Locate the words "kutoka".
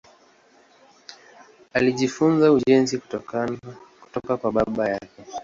2.97-4.37